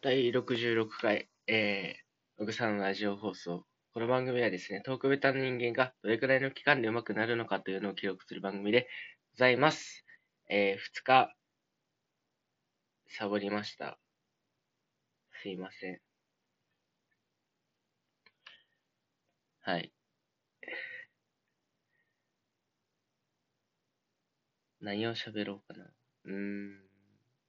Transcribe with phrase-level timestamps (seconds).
[0.00, 3.64] 第66回、えー、奥さんのラジオ放送。
[3.92, 8.86] この番組はですね、トークベタの人間がどれくらいの期間で上手くなるのかというのを記録する番組で
[9.32, 10.04] ございます。
[10.48, 11.34] えー、2日、
[13.08, 13.98] サボりました。
[15.42, 16.00] すいません。
[19.62, 19.92] はい。
[24.80, 25.90] 何を喋ろうかな。
[26.24, 26.88] うーん。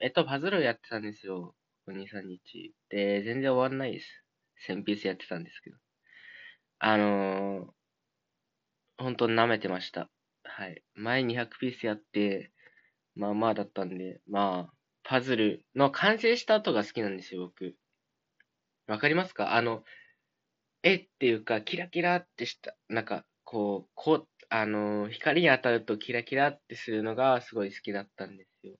[0.00, 1.54] えっと、パズルをやってたんですよ。
[1.88, 2.74] こ2、3日。
[2.90, 4.24] で、全然終わんないです。
[4.68, 5.76] 1000ピースやってたんですけど。
[6.80, 7.66] あのー、
[8.98, 10.10] 本当に舐めてました。
[10.42, 10.82] はい。
[10.94, 12.52] 前200ピースやって、
[13.14, 17.74] まあまあだったんで、まあ、パズルの完成した後が好きなんですよ、僕。
[18.86, 19.54] わかりますか？
[19.54, 19.82] あの、
[20.82, 28.76] 絵っていうか、キラキラってした、なんか、こう、こう、あの、光に当たるとキラキラってするのがすごい好きだったんですよ。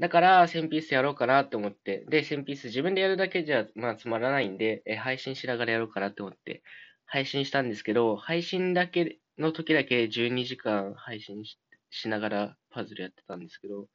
[0.00, 6.62] だから、1000ピースやろうかなって思って、で、1000ピース自分でやるだけじゃ、まあ、つまらないんで、え配信しながらやろうかなって思って、
[7.04, 11.58] 配信したんですけど、配信だけの時だけ12時間配信し
[11.90, 13.88] しながらパズルやってたんですけど、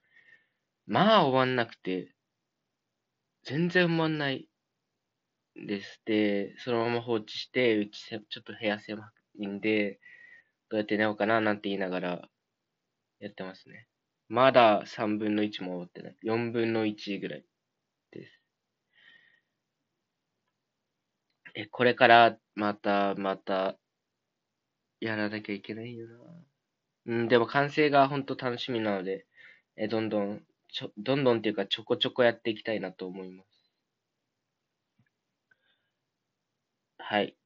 [0.86, 2.14] まあ終わんなくて、
[3.44, 4.48] 全然終わんない
[5.56, 6.02] です。
[6.06, 10.00] で、そのまま放置して、うちせちょっと部屋狭いんで、
[10.70, 12.30] どうやって寝ようかななんて言いながら
[13.20, 13.88] やってますね。
[14.30, 16.16] まだ3分の1も終わってない。
[16.22, 17.46] 4分の1ぐらい
[18.12, 18.42] です。
[21.56, 23.80] え、これからまた、また、
[25.00, 26.18] やらなきゃいけないよな。
[27.08, 29.26] うん、でも完成が本当楽しみなので、
[29.78, 33.72] え、どんどん、ちょ、どんどんっていうかちょこちょこやっていきたいなと思います。
[36.98, 37.38] はい。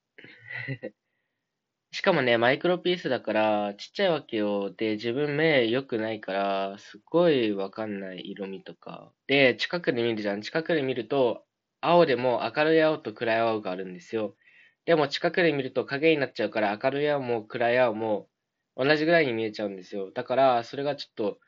[2.00, 4.72] しかもね、マイクロピースだから、ちっちゃいわけよ。
[4.72, 9.11] で、自分目良くないから、すっごいわかんない色味とか。
[9.28, 10.42] で、近くで見るじゃん。
[10.42, 11.44] 近くで見ると、
[11.81, 14.38] 青でも明るい青と暗い青があるんですよ。
[14.86, 18.30] でも近くで見ると影になっちゃうから、明るい青も暗い青も
[18.77, 20.09] 同じぐらいに見えちゃうんですよ。
[20.14, 21.39] だから、それがちょっと、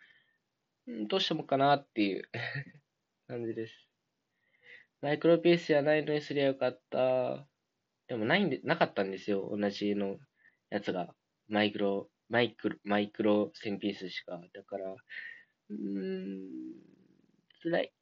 [1.07, 2.29] どうしてもかなっていう
[3.29, 3.88] 感じです。
[5.00, 7.47] マイクロピースやないのにすりゃよかった。
[8.09, 9.50] でもないんで、なかったんですよ。
[9.57, 10.17] 同じの
[10.71, 11.13] やつが、
[11.49, 14.39] マイクロ、マイクロ、マイクロ1000ピースしか。
[14.53, 16.49] だから、うーん、
[17.61, 17.93] 辛い。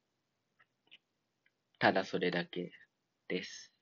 [1.80, 2.72] ただそれだけ
[3.28, 3.74] です。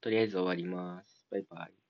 [0.00, 1.26] とりあえず終わります。
[1.30, 1.85] バイバイ。